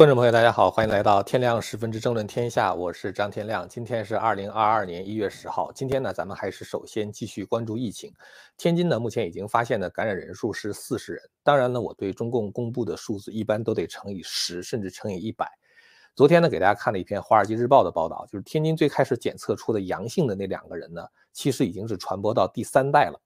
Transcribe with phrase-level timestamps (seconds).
[0.00, 3.68] 观众朋友，大家好，欢迎来到天亮十分之争论天下，我是张天亮。
[3.68, 5.70] 今天是二零二二年一月十号。
[5.72, 8.10] 今天呢，咱们还是首先继续关注疫情。
[8.56, 11.22] 天津呢，目前已经发现的感染人数是四十人。
[11.42, 15.46] 当然呢，我对中共公布的数字一般都得乘以十，甚至乘以一百。
[16.14, 23.20] 昨天呢，给大家看了一篇《华尔街日报》的报道，就是天津最开始检测出的阳性的那两个人呢，其实已经是传播到第三代了。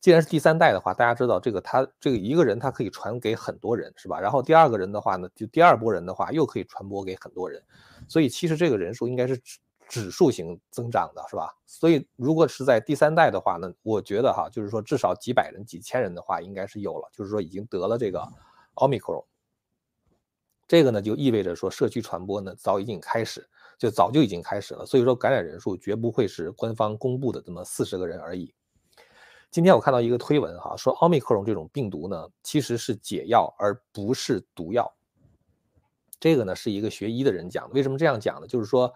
[0.00, 4.18] 既然是第三代的话，大家知道这个他这个一个人他可以传给很多人，是吧？
[4.18, 7.62] 然后第二个人的话呢，就第二波人的话又可以传播给很多人，
[8.08, 11.52] 所以其实这个人数应该是指指数型增长的，是吧？
[11.66, 18.26] 所以如果是在第三代的话呢，我觉得哈，就是说至少几百人、几千人的话应该是有了，就是说已经得了这个
[18.74, 19.26] 奥密克戎。
[20.68, 23.44] 这个呢就意味着说社区传播呢早已经开始，
[23.76, 24.86] 就早就已经开始了。
[24.86, 28.54] 所以说感染人数绝不会是官方公布的这么四十个人而已。
[29.50, 34.94] 今天我看到一个推文哈，说奥密克戎这种病毒呢，其实是解药而不是毒药。
[36.20, 37.74] 这个呢是一个学医的人讲的。
[37.74, 38.46] 为什么这样讲呢？
[38.46, 38.92] 就是说，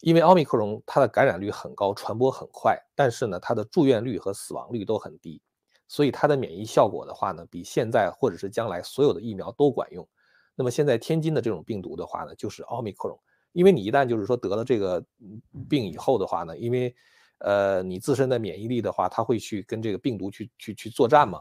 [0.00, 5.42] 因为奥密克戎它的感染率很高，传播很快，但是呢它的住院率和死亡率都很低，
[5.88, 10.08] 所以它的免疫效果的话呢，比现在或者是将来所有的疫苗都管用。
[10.54, 13.18] 那么现在天津的这种病毒的话呢，就是奥密克戎。
[13.50, 15.04] 因为你一旦就是说得了这个
[15.68, 16.94] 病以后的话呢，因为
[17.40, 21.40] 呃，你自身的免疫力的话，它会去跟这个病毒去去去作战嘛。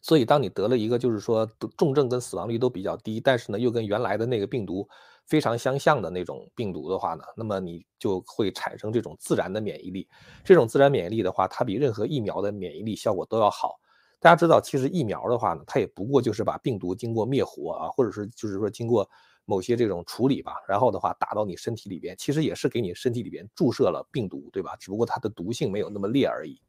[0.00, 1.46] 所以，当你得了一个就是说
[1.76, 4.88] 重症跟死亡率都比较低，但是呢又跟原来的那个病毒
[5.26, 10.08] 非常相像的那种病毒的话呢，那么你就会产生这种自然的免疫力。
[10.44, 13.78] 这种自然免疫力的话，它比任何疫苗的免疫力效果都要好。
[14.18, 19.08] 大家知道，其实疫苗的话呢，它也不过就是把病毒经过灭活啊，或者是就是说经过。
[19.44, 24.76] 某些这种处理吧，然后的话打到你身体里边，其实也是给你身体里边注射了病毒，对吧？
[24.76, 26.60] 只不过它的毒性没有那么烈而已。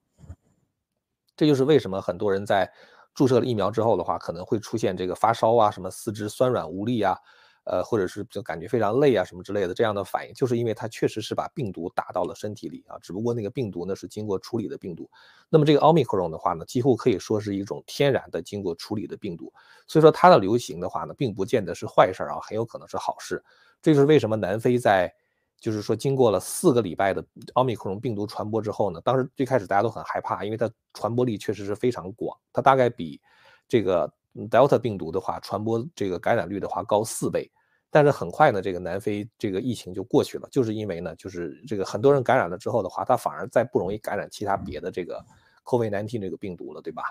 [1.36, 2.72] 这就是为什么很多人在
[3.14, 7.18] 注射了疫苗之后的话，可能会出现这个发烧啊，什么四肢酸软无力啊。
[7.66, 15.10] 呃，或者是就感觉非常累啊，什么之类的这样的反应，就是因为它确实是把病毒打到了身体里啊，只不过那个病毒呢是经过处理的病毒。
[15.50, 19.54] 那么这个奥密克戎的话呢，几乎可以说是一种天然的经过处理的病毒，
[19.88, 23.42] 所以说它的流行的话呢，并不见得是坏事啊，很有可能是好事。
[23.82, 25.14] 这就是为什么南非在
[25.58, 33.22] 就是说经过了四个礼拜的奥密克戎病毒传播之后呢，当时最开始大家都很害怕，因为它传播力确实是非常广，它大概比
[33.70, 34.14] 这个。
[34.50, 37.52] Delta 病毒的话，传播这个感染率的话高四倍，
[37.92, 45.24] 但是很快呢，这个南非这个疫情就过去了，就是因为呢，就是这个很多人感染了之后的话，他反而再不容易感染其他别的这个
[45.66, 47.04] COVID-19 这个病毒了，对吧？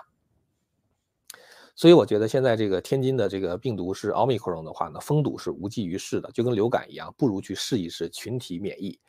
[1.75, 8.99] 所以我觉得现在这个天津的这个病毒是奥密克戎的话呢，封堵是无济于事的，就跟流感一样，不如去试一试群体免疫。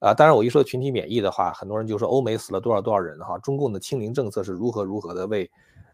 [0.00, 5.50] 啊，当然我一说群体免疫的话，很多人就说欧美死了多少多少人哈，中共的清零政策是如何如何的为。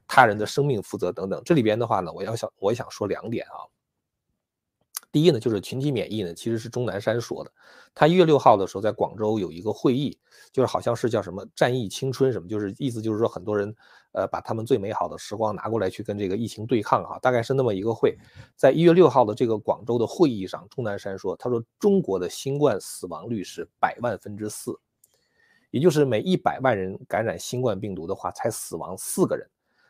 [0.07, 3.65] 他人的生命负责等等，这里边的话呢，我要想，我想说两点啊。
[5.11, 7.51] 第一呢，就是群体免疫呢，其实是钟南山说的。
[7.95, 10.19] 他一月六号的时候在广州有一个会议，
[10.53, 13.75] 就是好像是叫什么“战役青春”什么，就是意思就是说很多人
[14.15, 18.17] 呃把他们最美好的时光拿过来去跟这个疫情对抗哈，大概是那么一个会。
[18.57, 24.75] 在一月六号的这个广州的会议上，钟南山说，他说中国的新冠死亡率是百万分之四，
[25.71, 29.47] 也就是每一百万人感染新冠病毒的话，才死亡四个人。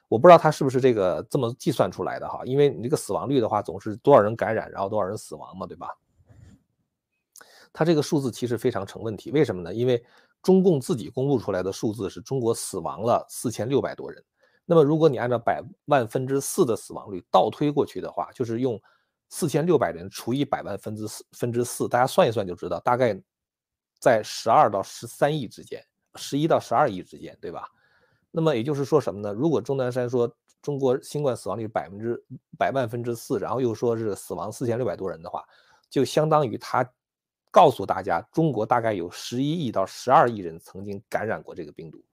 [0.09, 5.89] 我不知道他是不是这个这么计算出来的哈，因为你这个死亡率的话，总是多少人感染，然后多少人死亡嘛，对吧？
[7.73, 9.75] 他这个数字其实非常成问题，为什么呢？
[9.75, 10.01] 因为
[10.44, 14.22] 中共自己公布出来的数字是中国死亡了四千六百多人，
[14.66, 18.78] 那么如果你按照百万分之四的死亡率倒推过去的话，就是用
[19.31, 23.19] 四千六百人除以百万分之四分之四，大家算一算就知道，大概
[23.99, 25.82] 在十二到十三亿之间，
[26.16, 27.66] 十一到十二亿之间，对吧？
[28.31, 29.32] 那么也就是说什么呢？
[29.32, 30.31] 如果钟南山说
[30.61, 32.22] 中国新冠死亡率百分之
[32.59, 35.43] 百万分之四，然后又说是死亡四千六百多人的话，
[35.88, 36.87] 就相当于他
[37.55, 42.05] 告诉大家，中国大概有十一亿到十二亿人曾经感染过这个病毒。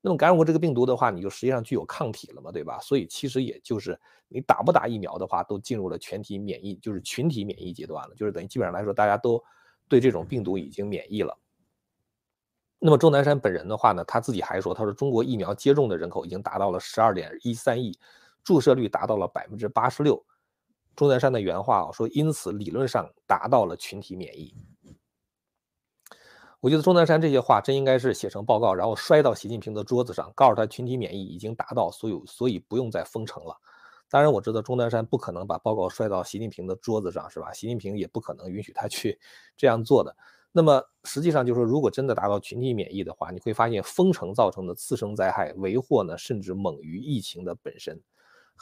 [0.00, 2.78] 那么感染过这个病毒的话，你就实际上具有抗体了嘛，对吧？
[2.80, 9.44] 所以其实也就是你打不打疫苗的话，都进入了全体免疫，就是群体免疫阶段了，就是等于基本上来说，大家都
[9.86, 11.36] 对这种病毒已经免疫了。
[12.78, 17.94] 那么钟南山本人的话呢，他自己还说，他说中国疫苗接种的人口已经达到了十二点一三亿，
[18.42, 20.24] 注射率达到了百分之八十六。
[20.96, 24.54] 钟南山的原话啊，说因此理论上达到了群体免疫。
[26.60, 33.56] 我觉得钟南山这些话真应该是写成报告，然后摔到习近平的桌子上，告诉他群体免疫已经达到，所有所以不用再封城了。
[34.10, 37.50] 当然我知道钟南山不可能把报告摔到习近平的桌子上，是吧？
[37.52, 39.18] 习近平也不可能允许他去
[39.56, 40.14] 这样做的。
[40.52, 48.02] 那么实际上就是说，如果真的达到群体免疫的话，你会发现封城造成的次生灾害为祸呢，甚至猛于疫情的本身。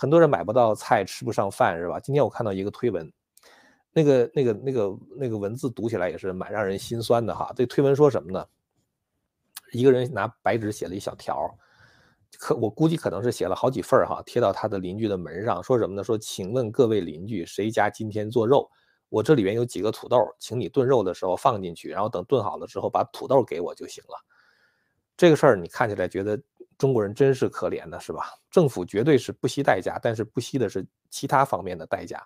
[0.01, 1.99] 很多人买不到菜，吃不上饭，是吧？
[1.99, 3.13] 今天我看到一个推文，
[3.93, 7.53] 那个那个那个那个文字读起来也是蛮让人心酸的哈。
[7.57, 8.47] 这推文说什么呢？
[9.73, 11.53] 一个人拿白纸写了一小条，
[12.39, 16.05] 可我估计可能是写了好几份哈，贴到他的邻居的门上，说什么呢？
[16.05, 18.71] 说请问各位邻居，谁家今天做肉？
[19.09, 24.25] 我这里边有几个土豆，请你炖肉的时候放进去，然后等炖好了之后把土豆给我就行了。
[25.17, 26.41] 这个事儿你看起来觉得？
[26.79, 28.33] 中国人真是可怜的，是吧？
[28.53, 32.25] 政府绝对是不惜代价，但是不惜的是其他方面的代价，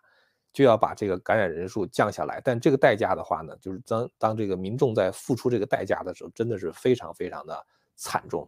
[0.53, 2.39] 就要把这个感染人数降下来。
[2.45, 7.67] 但这个代价的话呢，就是当当这个民众在付出这个代价的时候，真的是非常非常的
[7.97, 8.47] 惨重。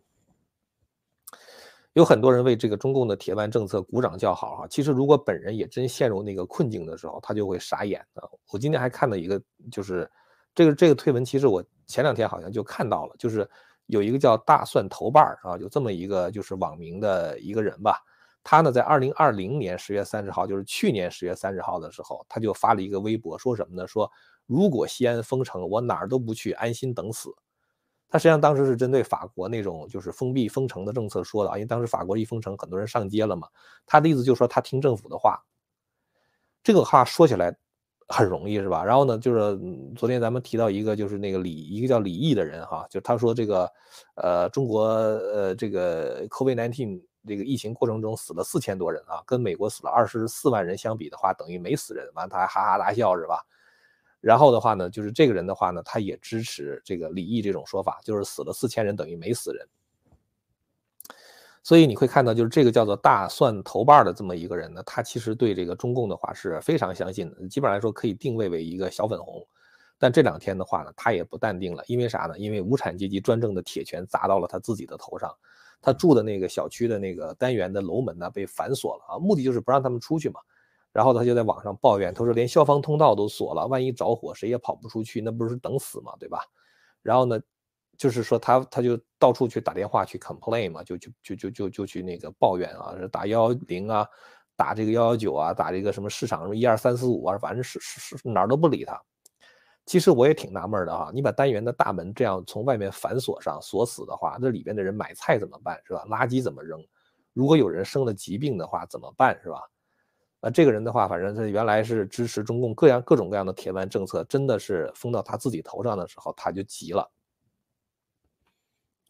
[1.94, 8.22] 有很多人为这个中共的铁腕政策鼓掌叫好哈，其实如果本人也真陷入那个困境的时候，他就会傻眼的。
[8.50, 9.40] 我今天还看到一个，
[9.72, 10.10] 就是
[10.54, 13.48] 这个这个推文，其实我前两天好像就看到了，就是。
[13.86, 17.98] 有一个叫大蒜头瓣儿啊，有这么一个就是网名的一个人吧，
[18.42, 23.86] 他呢在二零二零年十月三十号，就是去年十月三十号的时候，他就发了一个微博，说什么呢？
[23.86, 24.10] 说
[24.46, 27.34] 如果西安封城，我哪儿都不去，安心等死。
[28.08, 33.48] 他实际上当时是针对法国那种就是封闭封城的政策说的啊，因为当时法国一封城，很多人上街了嘛。
[33.86, 35.44] 他的意思就是说他听政府的话。
[36.62, 37.56] 这个话说起来。
[38.08, 38.84] 很容易是吧？
[38.84, 39.58] 然后呢，就是
[39.96, 43.70] 昨天咱们提到一个，就是那个李，一个叫李毅的人哈，就他说这个，
[44.16, 53.42] 呃，中国呃这个 COVID-19 这个疫情过程中死了四千多人啊，跟美国死了二十四万人相比的话，等于没死人，完他还哈哈大笑是吧？
[54.20, 59.66] 然后的话呢，就是这个人的话呢，他也支持这个李毅这种说法，就是死了四千人等于没死人。
[61.64, 69.42] 所以你会看到，就是这个叫做大蒜头瓣的这么一个人呢，他其实对这个中共的话是非常相信的，基本上来说可以定位为一个小粉红。
[69.98, 72.38] 但这两天的话呢，他也不淡定了，因为啥呢？
[72.38, 75.34] 因为无产阶级专政的铁拳砸到了他自己的头上。
[75.80, 80.40] 他住的那个小区的那个单元的楼门呢，被反锁了啊，目的就是不让他们出去嘛。
[80.92, 86.40] 然后他就在网上抱怨，他说连消防通道都锁了，万一着火谁也跑不出去，那不是等死嘛，对吧？
[87.00, 87.40] 然后呢？
[87.96, 94.06] 就是说他他就到处去打电话去 complain 嘛，就就就就就就去那个抱怨啊，打幺幺零啊，
[94.56, 99.00] 打这个幺幺九啊，打这个什么市场什么一二三四五啊，反正是是是哪儿都不理他。
[99.86, 106.06] 其实我也挺纳闷的哈，你把单元的大门这样从外面反锁上锁死的话，这里边的人买菜怎么办是吧？
[106.08, 106.82] 垃圾怎么扔？
[107.32, 109.60] 如果有人生了疾病的话怎么办是吧？
[110.40, 117.10] 啊，这个人的话，反正他原来是支持中共各样各种各样的铁腕政策，真的是封到他自己头上的时候，他就急了。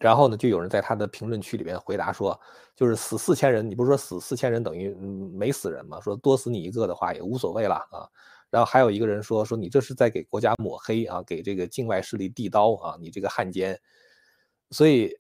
[0.04, 2.38] 然后呢，就有人在他的评论区里边回答说，
[2.76, 4.94] 就是死四千人，你不是说死四千人等于
[5.32, 5.98] 没死人吗？
[5.98, 8.04] 说多死你一个的话也无所谓了啊。
[8.50, 13.80] 然后还有一个人说，说你这是在给国家抹黑啊，给这个境外势力递刀啊，你这个汉奸。
[14.72, 15.10] 所以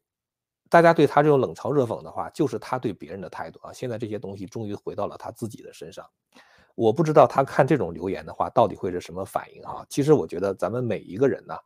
[0.68, 3.72] 大家对他这种冷嘲热讽的话，就是他对别人的态度啊。
[3.72, 6.04] 现在这些东西终于回到了他自己的身上。
[6.74, 9.86] 我不知道他看这种留言的话，到底会是什么反应啊？
[9.88, 11.56] 其实我觉得咱们每一个人呢。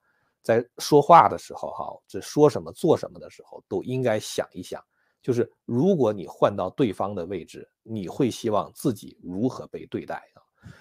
[0.49, 4.83] 在说话的时候，哈，这说什么做什么的时候，都应该想一想，
[5.21, 10.41] 就是如果你换到对方的位置，你会希望自己如何被对待啊？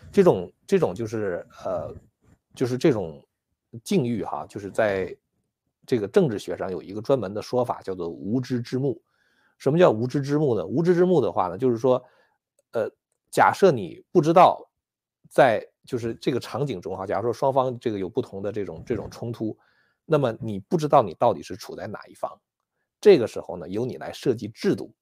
[0.09, 1.93] 这种这种就是呃，
[2.55, 3.21] 就是这种
[3.83, 5.13] 境遇哈，就是在
[5.85, 9.01] 这个政治学上有一个专门的说法，叫做无知之幕。
[9.57, 10.65] 什么叫无知之幕呢？
[10.65, 12.01] 无知之幕的话呢，就是说，
[12.71, 12.89] 呃，
[13.29, 14.65] 假设你不知道
[15.29, 15.61] 在。
[15.87, 19.57] 就是这个场景中哈，假如说双方这个有不同的这种这种冲突，
[20.09, 22.31] 那么你不知道你到底是处在哪一方，
[23.01, 24.93] 这个时候呢，由你来设计制度，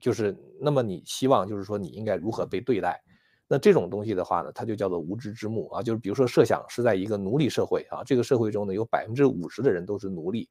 [0.00, 2.98] 就是那么你希望就是说你应该如何被对待，
[3.46, 10.48] 那这种东西的话呢，它就叫做无知之幕啊，就是比如说设想是在一个奴隶社会啊，这个社会中呢有百分之五十的人都是奴隶，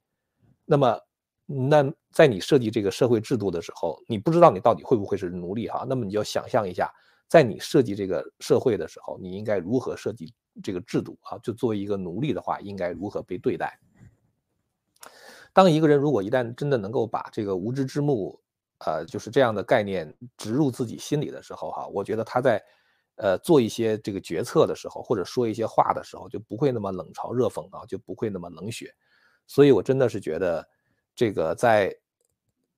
[0.63, 0.99] 那么
[1.45, 6.89] 那在你设计这个社会制度的时候，你不知道你到底会不会是奴隶哈，那么你就想象一下。
[7.29, 11.37] 在你设计这个社会的时候，你应该如何设计这个制度啊？
[11.39, 13.75] 就作为一个奴隶的话，应该如何被对待？
[15.53, 18.41] 当一个人如果一旦真的能够把这个无知之幕，
[18.79, 22.61] 呃，就是这样的概念植入自己心里的时候，哈，我觉得他在，
[23.15, 28.93] 呃，做一些这个决策的时候，或者说一些话的时候，就不会那么冷嘲热讽啊，就不会那么冷血。
[29.47, 30.67] 所以我真的是觉得，
[31.15, 31.95] 这个在。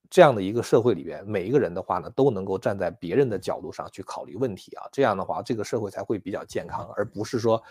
[0.08, 7.62] 这样的一个社会里边，每一个人的话呢，都能够站在别人的角度上去考虑问题啊，这样的话，这个社会才会比较健康，而不是说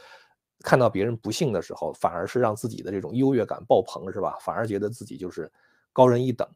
[0.65, 4.39] 看到别人不幸的时候，反而是让自己的这种优越感爆棚，是吧？
[4.41, 5.53] 反而觉得自己就是
[5.93, 6.49] 高人一等。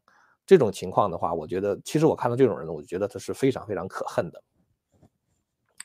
[0.47, 4.43] 这种情况的话，我觉得，其实我看到这种人，我觉得他是非常非常可恨的。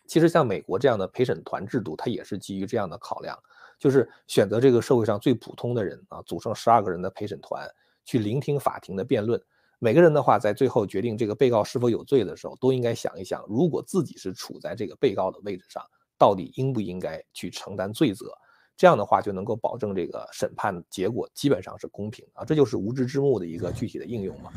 [0.06, 3.38] 其实像美国这样的陪审团制度，它也是基于这样的考量，
[3.78, 7.68] 就是选择这个社会上最普通的人啊，组成十二个人的陪审团
[8.04, 9.38] 去聆听法庭的辩论。
[9.78, 15.82] 每个人的话，在最后决定这个被告是否有罪的时候，都应该想一想，如果自己是处在这个被告的位置上，
[16.24, 18.32] 到底应不应该去承担罪责？
[18.78, 24.50] 这样的话就能够保证这个审判结果基本上是公平啊，这就是无知之幕的一个具体的应用嘛。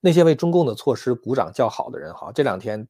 [0.00, 2.86] 那些为中共的措施鼓掌叫好的人，哈，这两天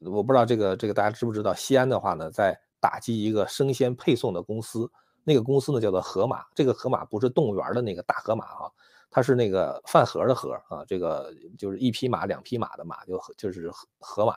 [0.00, 4.90] 我不知道这个这个大家知不知道，西安的话呢，在打击一个生鲜配送的公司，
[5.24, 8.70] 那个公司呢叫做盒马，这个盒马不是动物园的那个大河马哈，
[9.10, 14.36] 它是那个饭盒的盒啊，这个就是一匹马两匹马的马，就就是盒盒马。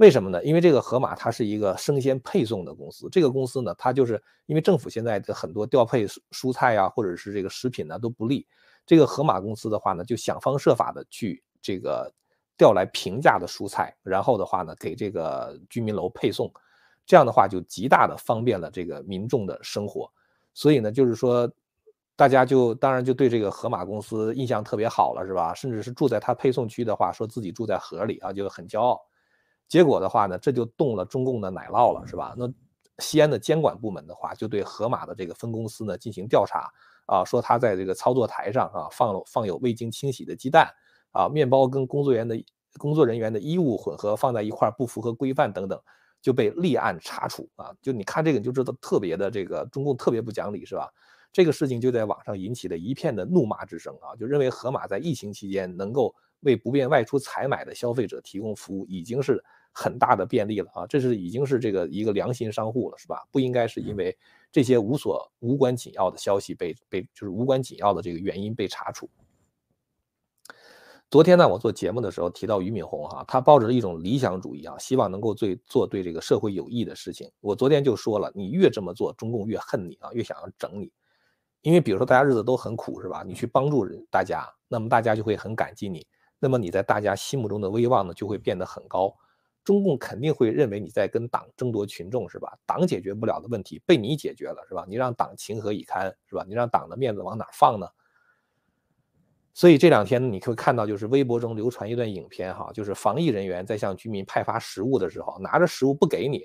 [0.00, 0.42] 为什么呢？
[0.42, 8.46] 因为这个盒马它是一个生鲜配送的公司，这个公司呢，它就是因为政府现在的很多调配蔬菜啊，或者是这个食品呢都不利，
[8.86, 12.10] 这个盒马公司的话呢，就想方设法的去这个
[12.56, 16.50] 调来平价的蔬菜，然后的话呢，给这个居民楼配送，
[17.04, 20.10] 这样的话就极大的方便了这个民众的生活，
[20.54, 21.46] 所以呢，就是说
[22.16, 25.52] 大家就当然就对这个盒马公司印象特别好了，是吧？
[25.52, 28.98] 甚至是住在它配送区的话，说自己住在河里啊，就很骄傲。
[29.70, 32.34] 结果的话呢，这就动了中共的奶酪了，是吧？
[32.36, 32.52] 那
[32.98, 36.68] 西安的监管部门的话，就对盒马的这个分公司呢进行调查
[37.06, 40.68] 啊，说他在这个操作台上啊放了放有未经清洗的鸡蛋
[41.12, 42.44] 啊，面包跟工作人员的
[42.78, 45.80] 工作人员的衣物混合放在一块不符合规范等等，
[46.20, 47.72] 就被立案查处啊。
[47.80, 50.92] 就你看这个你就知道特别的这个中共特别不讲理，是吧？
[51.32, 59.40] 这个事情就在网上引起了一片的怒骂之声啊，就认为盒马在疫情期间能够为不便外出采买的消费者提供服务，已经是。
[59.72, 63.26] 很大的便利了啊，这是已经是这个一个良心商户了，是吧？
[63.30, 64.16] 不应该是因为
[64.50, 69.08] 这些无所无关紧要的消息被被就是无关紧要的这个原因被查处。
[71.10, 77.28] 昨天呢，我做节目的时候提到俞敏洪哈，他抱着一种理想主义啊，希望能够对做对这个社会有益的事情。
[77.40, 80.92] 我昨天就说了，你越这么做，中共越恨你啊，越想要整你。
[81.62, 83.24] 因为比如说大家日子都很苦，是吧？
[83.26, 86.06] 你去帮助人大家，那么大家就会很感激你，
[86.38, 89.12] 那么你在大家心目中的威望呢就会变得很高。
[89.70, 92.58] 中共肯定会认为你在跟党争夺群众，是吧？
[92.66, 94.84] 党解决不了的问题被你解决了，是吧？
[94.88, 96.44] 你让党情何以堪，是吧？
[96.48, 97.86] 你让党的面子往哪放呢？
[99.54, 106.44] 所以这两天你会看到，就是微博中流传一段影片，哈，就是防疫人员在向居民派发食物的时候，拿着食物不给你，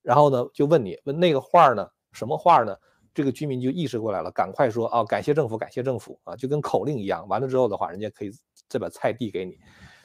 [0.00, 1.86] 然后呢就问你问那个话呢？
[2.12, 2.74] 什么话呢？
[3.12, 7.28] 这个居民就意识过来了，赶快说哦，感谢政府，感谢政府啊，就跟口令一样。
[7.28, 8.30] 完了之后的话，人家可以
[8.70, 9.58] 再把菜递给你。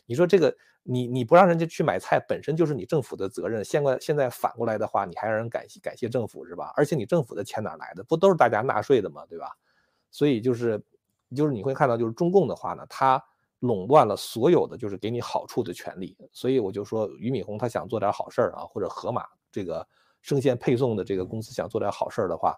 [0.06, 0.54] 你说这个。
[0.84, 3.64] 你你不让人家去买菜，本身就是你政府的责任。
[3.64, 6.74] 现在现在反过来的话，你还让人感谢感谢政府是吧？
[6.76, 8.04] 而且你政府的钱哪来的？
[8.04, 9.26] 不都是大家纳税的吗？
[9.28, 9.52] 对吧？
[10.10, 10.84] 所以就是
[11.36, 13.24] 就是你会看到，就是中共的话呢，他
[13.60, 16.18] 垄断了所有的就是给你好处的权利。
[16.32, 19.88] 所以我就说，俞敏洪他想做点好事儿啊，或者盒马这个
[20.22, 22.58] 生鲜配送的这个公司想做点好事儿的话，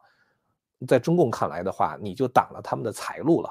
[0.87, 3.49] 在中共看来的话，你就挡了他们的财路了。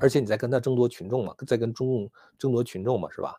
[0.00, 3.36] 而且你在跟他争夺群众嘛，在跟中共争夺群众嘛，是吧？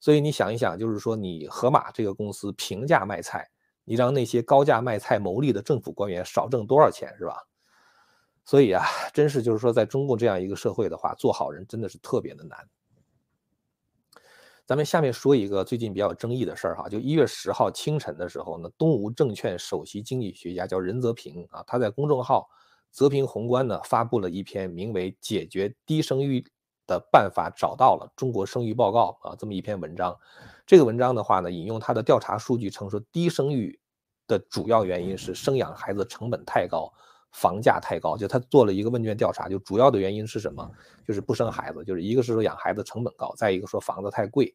[0.00, 3.50] 所以你想一想，就是说你盒马这个公司平价卖菜，
[3.84, 7.42] 你让那些高价卖菜牟利的政府官员少挣多少钱，是吧？
[8.44, 12.56] 所以啊，真是就是说，在中共这样一个社会的话，做好人真的是特别的难。
[14.64, 22.48] 咱们下面说一个最近比较有争议的事儿哈，就一月十号清晨的时候呢，东吴证券首席经济学家叫任泽平啊，他在公众号。
[22.90, 26.44] 泽平宏观呢发布了一篇名为《解决低生育
[26.86, 30.16] 的办法找到了：中国生育报告》啊，这么一篇文章。
[30.66, 33.78] 这个文章的话呢，引用他的调查数据称说，低生育
[34.26, 36.92] 的主要原因是生养孩子成本太高，
[37.32, 38.16] 房价太高。
[38.16, 40.70] 就他做了一个问卷调查，就主要的原因是什么？
[41.06, 44.54] 就是不生孩子，就是一个是说养孩子成本高，再一个说房子太贵。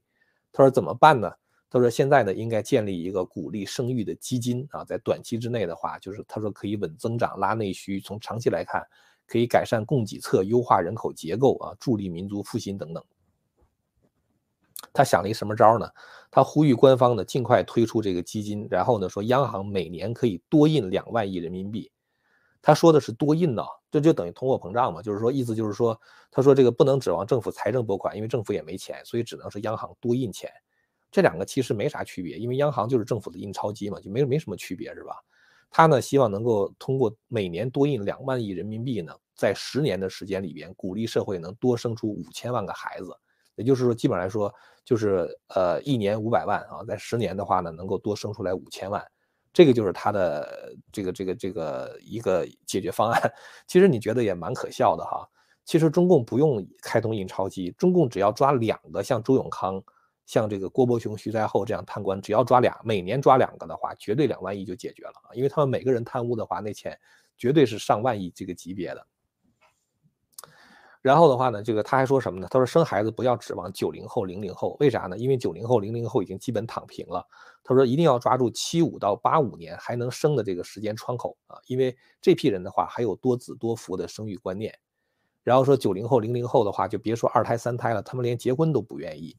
[0.51, 1.31] 他说怎么办呢？
[1.73, 8.85] 他说：“现在呢，应该建立一个鼓励生育的基金啊，在短期之内的话，就是他说可以稳增长、拉内需；从长期来看，
[9.25, 13.03] 可以改善供给侧、优化人口结构啊，助力民族复兴等等。”
[14.93, 15.89] 他想了一什么招呢？
[16.29, 21.91] 他呼吁官方呢尽快推出这个基金，然后呢说央行每年可以多印两万亿人民币。
[22.61, 25.99] 他说的是多印呢，这就等于通货膨胀嘛，就是说意思就是说，
[26.29, 30.51] 他说这个不能指望政府财政拨款，因为政府也没钱，所以只能是央行多印钱。
[31.13, 35.15] 这两个其实没啥区别，因为央行就是政府的印钞机嘛，就没没什么区别，是吧？
[35.69, 43.15] 他呢希望能够通过每年多印两万亿人民币呢，在十年的时间里边，鼓励社会能多生出五千万个孩子，
[43.55, 44.51] 也就是说，基本来说
[44.83, 49.03] 就是呃一年五百万啊，在十年的话呢，能够多生出来五千万，
[49.53, 53.31] 这个就是他的这个这个这个一个解决方案。
[53.67, 55.29] 其实你觉得也蛮可笑的哈。
[55.63, 59.83] 其实中共不用开通印钞机，中共只要抓两个像周永康。
[60.25, 65.33] 像这个郭伯雄、徐在厚这样贪官，只要抓俩，每年抓两个的话，绝对两万亿就解决了啊！
[65.33, 66.97] 因为他们每个人贪污的话，那钱
[67.37, 69.07] 绝对是上万亿这个级别的。
[71.01, 72.47] 然后的话呢，这个他还说什么呢？
[72.49, 75.17] 他说生孩子不要指望九零后、零零后，为啥呢？
[75.17, 77.27] 因为九零后、零零后已经基本躺平了。
[77.61, 84.73] 他说一定要抓住七五到八五年还能生的这个时间窗口啊，因为这批人的话还有多子多福的生育观念。
[85.43, 89.35] 然后说九零后、零零后的话，就别说二胎、三胎了，他们连结婚都不愿意。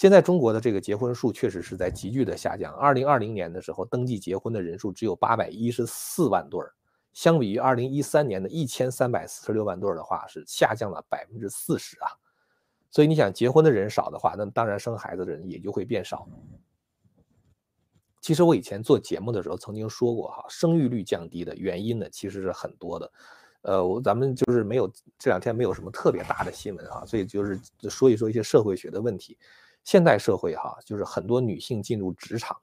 [0.00, 2.72] 现在中国的这个结婚数确实是在急剧的下降。
[2.72, 6.72] 二零二零年的时候，登记结婚的人数只有八百一十四万对儿。
[7.12, 12.08] 相比于二零一三年的一千三百四十六万对儿的话，是下降了百分之四十啊。
[12.90, 16.26] 所以你想结婚的人少的话，那当然生孩子的人也就会变少。
[18.22, 23.12] 其实我以前做节目的时候曾经说过哈，生育率降低的原因呢其实是很多的。
[23.60, 29.36] 呃，我咱们就是没有这两天没有什么特别大的新闻啊，所以就是说一说一些社会学的问题。
[29.84, 32.56] 现代社会哈，就是很多女性进入职场，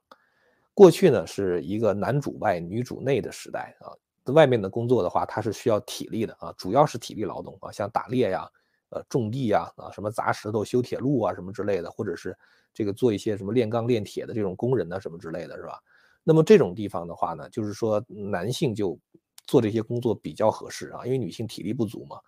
[0.74, 3.92] 过去呢是一个男主外女主内的时代啊。
[4.34, 8.46] 外面的工作的话，它是需要体力的啊，主要是体力劳动啊，像打猎呀、
[8.90, 12.36] 呃种地呀、啊什么砸石头、修铁路啊什么之类的，或者是
[12.74, 15.80] 这个做一些什么炼钢炼铁的这种工人呐什么之类的，是吧？
[16.24, 18.98] 那么这种地方的话呢，就是说男性就
[19.46, 22.18] 做这些工作比较合适啊，因为女性体力不足嘛。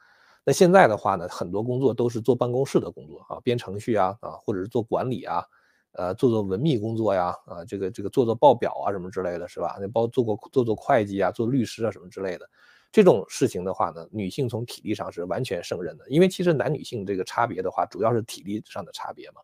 [0.45, 5.45] 那现在的话呢，很多工作都是做办公室的工作啊，编程序啊啊，或者是做管理啊。
[5.93, 9.77] 呃，做做文秘工作呀，啊，这个这个做做报表啊，什么之类的，是吧？
[9.81, 12.49] 那包做过做做会计啊，做律师啊，什么之类的，
[12.93, 16.09] 这种事情的话呢，女性从体力上是完全胜任的。
[16.09, 19.41] 因为其实男女性这个差别的话，主要是体力上的差别嘛。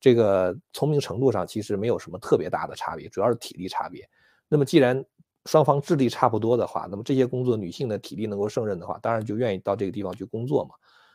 [0.00, 4.08] 这个聪明程度上其实没有什么特别大的差别，主要是体力差别。
[4.48, 5.04] 那么既然
[5.46, 10.74] 双方智力差不多的话，那么这些工作女性的体力能够胜任的话，当然就愿意到这个地方去工作嘛。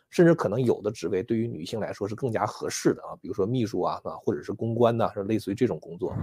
[0.09, 6.13] 甚至可能有的职位对于女性来说是更加合适的啊，比如说秘书啊啊，或者是公关呐，是类似于这种工作。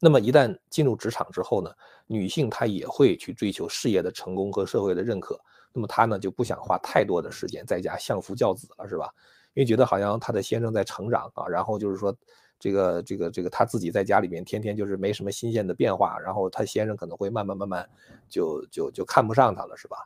[0.00, 1.70] 那么一旦进入职场之后呢，
[2.06, 5.40] 女性她也会去追求事业的成功和社会的认可。
[5.72, 9.12] 那么她呢就不想花太多的时间在家相夫教子了，是吧？
[9.54, 12.12] 因为觉得好像她的先生在成长啊，然后就是说
[12.58, 17.88] 这个这个这个她自己在家里面天天就是没什么新鲜的变化，然后她先生可能会慢慢慢慢
[18.28, 19.96] 就就就看不上她了，是吧？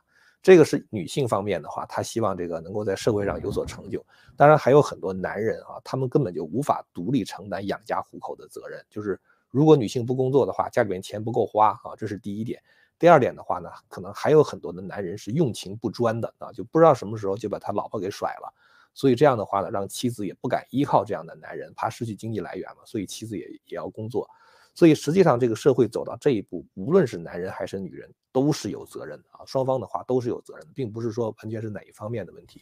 [0.41, 4.05] 这个是女性方面的话，她希望这个能够在社会上有所成就。
[4.35, 8.83] 当然还有很多男人啊，他们根本就无法独立承担养家糊口的责任。
[8.89, 9.17] 就是
[9.49, 12.61] 如果女性不工作的话，家里面钱不够花啊，这是第一点。
[12.99, 18.53] 第二点的话呢，可能还有很多的男人是用情不专的啊，就不知道什么时候就把他老婆给甩了。
[18.93, 22.83] 所以这样的话呢，让妻子也不敢依靠这样的男人，怕失去经济来源嘛。
[22.85, 24.29] 所以妻子也也要工作。
[24.75, 29.45] 所以实际上，这个社会走到这一步，无论是男人还是女人，都是有责任的啊。
[29.45, 32.61] 双方的话都是有责任的，并不是说完全是哪一方面的问题。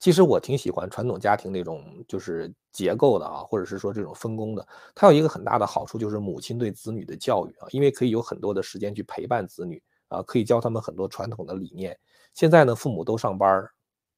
[0.00, 4.66] 其实我挺喜欢传统家庭那种就是结构的啊，或者是说这种分工的。
[4.92, 11.96] 它有一个很大的好处，就是母亲对子女的教育啊，因为可以有很多的时间去陪伴子女啊，可以教他们很多传统的理念。
[12.34, 13.64] 现在呢，父母都上班，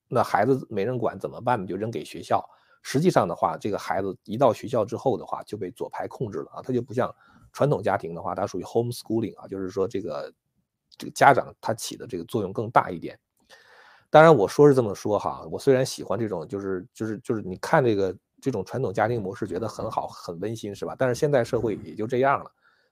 [0.09, 1.67] 那孩子没人管怎么办呢？
[1.67, 2.45] 就扔给学校。
[2.83, 7.11] 实际上的话，这个孩子一到学校之后的话，就被左派控制了啊，他就不像
[7.51, 10.33] 传统家庭的话，它属于 homeschooling 啊，就是说这个
[10.99, 13.19] 这个家长他起的这个作用更大一点。
[14.11, 20.95] 当然我说是这么说哈，我虽然喜欢这种就是就是就是你看这个这种传统家庭模式觉得很好很温馨是吧？
[20.99, 22.51] 但是现在社会也就这样了，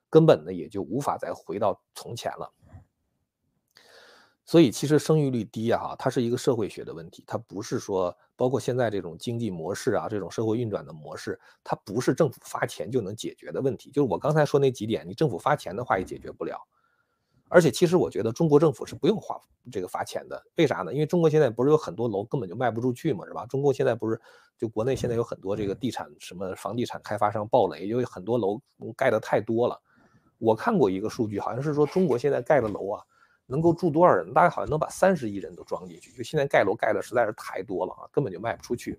[0.08, 2.50] 根本呢也就无法再回到从前了。
[4.44, 13.90] 所以其实生育率低啊，它是一个社会学的问题，它不是说包括现在这种经济模式啊，这种社会运转的模式，它不是政府发钱就能解决的问题。
[13.90, 16.60] 就是我刚才说那几点，你政府发钱的话也解决不了。
[17.48, 19.38] 而且其实我觉得中国政府是不用花
[19.70, 20.92] 这个发钱的，为啥呢？
[20.92, 23.46] 因为中国现在不是有很多楼根本就卖不出去嘛，是吧？
[23.46, 24.20] 中国现在不是
[24.58, 28.60] 就国内现在有很多这个地产什么房地产开发商暴雷，因为很多楼
[28.96, 29.80] 盖的太多了。
[30.38, 33.04] 我看过一个数据，好像是说中国现在盖的楼啊。
[33.52, 34.32] 能够住多少人？
[34.32, 36.10] 大概好像能把三十亿人都装进去。
[36.12, 38.98] 就现在盖楼盖的实在是太多了啊，根本就卖不出去。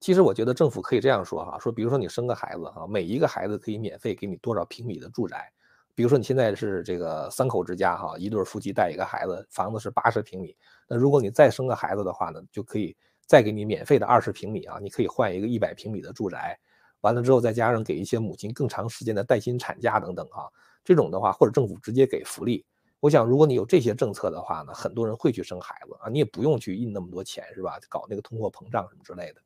[0.00, 5.52] 其实我觉得政府可以这样说哈，说比如说你生个孩子啊，每一个孩子可以免费给你多少平米的住宅。
[5.94, 10.56] 比如说你现在是这个三口之家哈，一对夫妻带一个孩子，房子是八十平米。
[10.88, 16.58] 那如果你再生个孩子的话呢，就可以再给你免费的二十平米啊，你可以换一个一百平米的住宅。
[17.00, 20.46] 完了之后再加上给一些母亲更长时间的带薪产假等等啊。
[20.84, 22.64] 这种的话，或者政府直接给福利，
[23.00, 27.78] 我想如果你有这些政策的话呢，很多人会去生孩子啊，你也不用去印那么多钱，是吧？
[27.88, 29.42] 搞那个通货膨胀什么之类的。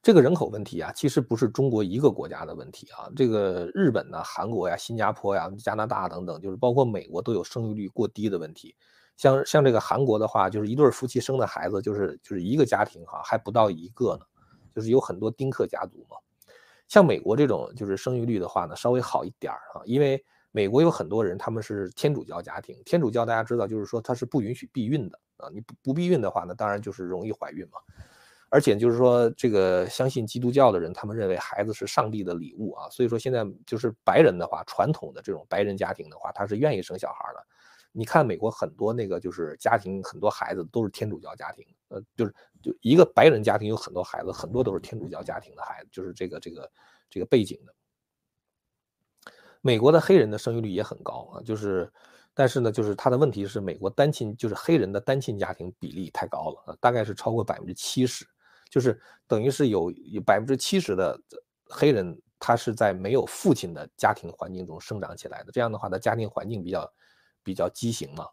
[0.00, 8.74] 这个人口问题啊，其实不是中国一个国家的问题啊，这个日本呢、韩国呀、新加坡呀、加拿大等等，就是包括美国都有生育率过低的问题。
[9.16, 14.24] 像像这个韩国的话，就是一对夫妻生的孩子，就是就是一个家庭哈，还不到一个呢，
[14.72, 16.16] 就是有很多丁克家族嘛。
[16.88, 27.78] 像美国这种就是生育率的话呢，稍微好一点儿啊，因为美国有很多人他们是天主教家庭，天主教大家知道就是说它是不允许避孕的啊，你不不避孕的话呢，当然就是容易怀孕嘛。
[28.50, 37.46] 而且就是说，这个相信基督教的人，他们认为孩子是上帝的礼物啊，所以说现在就是白人的话，传统的这种白人家庭的话，他是愿意生小孩的。
[37.92, 46.70] 你看美国很多那个就是家庭，很多孩子都是天主教家庭，呃，就是就一个白人家庭有很多孩子，很多都是天主教家庭的孩子，就是这个这个
[47.10, 47.74] 这个背景的。
[49.60, 51.92] 美国的黑人的生育率也很高啊，就是。
[52.34, 58.24] 但是呢，就是他的问题是，美国单亲就是黑人的单亲家庭比例太高了啊，大概是超过百分之七十，
[58.70, 58.96] 就是
[59.26, 61.20] 等于是有有百分之七十的
[61.68, 65.50] 黑人，他是在没有父亲的家庭环境中生长起来的。
[65.50, 66.92] 这样的话，他家庭环境比较
[67.42, 68.24] 比较畸形嘛。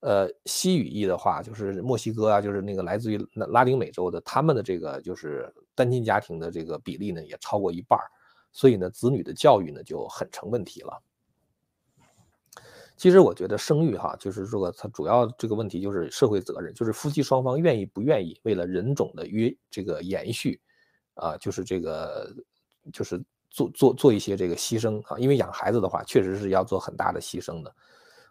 [0.00, 7.98] 呃，西语裔的话，就是墨西哥啊，就是那个来自于拉丁美洲的，他们的这个就是单亲家庭的这个比例呢，也超过一半
[8.52, 11.02] 所以呢，子女的教育呢就很成问题了。
[12.96, 20.60] 其实我觉得生育哈，就是说它主要这个问题就是社会责任，就是夫妻双方愿意不愿意为了人种的约这个延续，
[21.14, 22.32] 啊，就是这个
[22.92, 27.74] 就是做做做一些这个牺牲啊，因为养孩子的话确实是要做很大的牺牲的。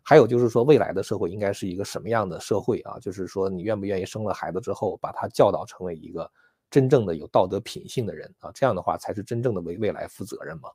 [0.10, 2.98] 还有就是说未来的社会应该是一个什么样的社会啊？
[2.98, 6.32] 就是说你愿不愿意生了孩子之后把他教导成为一个
[6.72, 8.50] 真正的有道德品性的人啊？
[8.56, 10.70] 这样的话才是真正的为未来负责任嘛。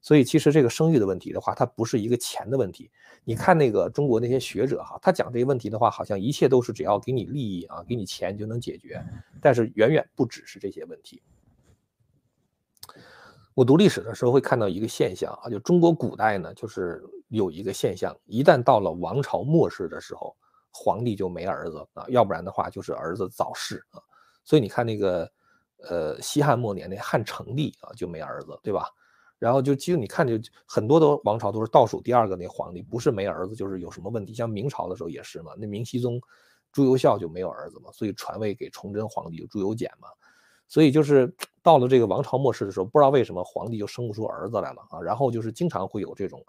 [0.00, 2.90] 所以其实这个生育的问题的话，它不是一个钱的问题。
[3.22, 8.98] 你看那个中国那些学者哈，他讲这些问题的话，好像一切都是只要给你利益啊，给你钱就能解决。
[9.42, 11.20] 但是远远不只是这些问题。
[13.52, 20.36] 我读历史的时候会看到一个现象啊，就中国古代呢，就是有一个现象，一旦到了王朝末世的时候，
[20.70, 24.00] 皇帝就没儿子啊，要不然的话就是儿子早逝啊。
[24.44, 25.30] 所以你看那个
[25.88, 28.86] 呃西汉末年那汉成帝啊就没儿子，对吧？
[29.38, 34.34] 然后就其实你看，就很多的王朝都是倒数第二个那皇帝，不是没儿子，就是有什么问题。
[34.34, 36.20] 像明朝的时候也是嘛，那明熹宗
[36.72, 40.08] 朱由校就没有儿子嘛，所以传位给崇祯皇帝朱由检嘛。
[40.68, 45.00] 所以就是到了这个王朝末世的时候，不知道为什么皇帝就生不出儿子来了啊。
[45.00, 46.44] 然后就是经常会有这种，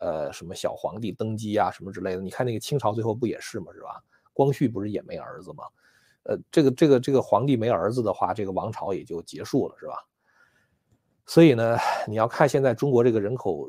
[0.00, 2.22] 呃，什么小皇帝登基啊什么之类的。
[2.22, 4.02] 你看那个清朝最后不也是嘛，是吧？
[4.32, 5.64] 光绪不是也没儿子吗？
[6.24, 9.94] 呃，这个这个这个皇帝没儿子的话，这个王朝也就结束了，是吧？
[11.26, 11.76] 所以呢，
[12.08, 13.66] 你要看现在中国这个人口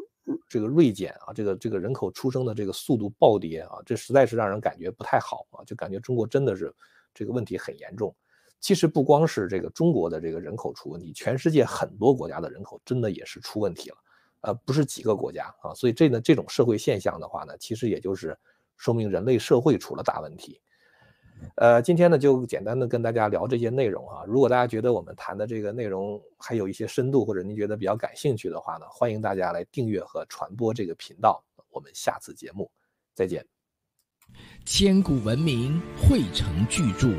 [0.48, 6.74] 这个锐减啊，这个这个人口出生的这个速度暴跌啊，这实在是让人感觉不太好啊，就感觉中国真的是
[7.14, 8.16] 这个问题很严重。
[8.60, 13.98] 其实不光是这个中国的这个人口出问题，全世界很多国家的人口真的也是出问题了，
[14.44, 15.74] 呃，不是几个国家啊。
[15.74, 18.38] 所以这呢这种社会现象的话呢，其实也就是
[18.78, 20.62] 说明人类社会出了大问题。
[21.56, 24.24] 呃，今天呢就简单的跟大家聊这些内容啊。
[24.26, 31.44] 如果大家觉得我们谈的这个内容还有一些深度，或者您觉得比较感兴趣的话呢，欢迎大家来订阅和传播这个频道。
[31.70, 32.72] 我们下次节目
[33.14, 33.46] 再见。
[34.66, 37.10] 千古文明汇成巨著，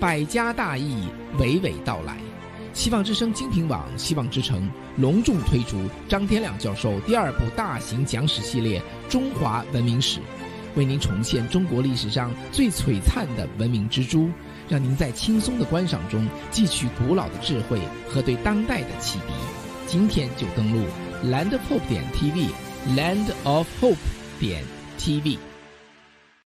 [0.00, 1.08] 百家大义
[1.38, 2.35] 娓娓道来。
[2.76, 8.78] 希望之声精品网、希望之城隆重推出张天亮教授第二部大型讲史系列
[9.10, 10.20] 《中华文明史》。
[10.74, 14.28] 为您重现中国历史上最璀璨的文明之珠，
[14.68, 19.32] 让您在轻松的观赏中汲取古老的智慧和对当代的启迪。
[19.86, 20.84] 今天就登录
[21.24, 23.96] landofhope 点 tv，land of hope
[24.38, 24.62] 点
[24.98, 25.38] tv。